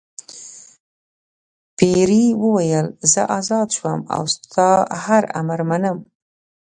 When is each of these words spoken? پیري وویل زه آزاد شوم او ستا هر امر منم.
پیري 1.77 2.25
وویل 2.43 2.87
زه 3.11 3.21
آزاد 3.39 3.67
شوم 3.77 3.99
او 4.15 4.23
ستا 4.33 4.69
هر 5.05 5.23
امر 5.39 5.59
منم. 5.69 5.97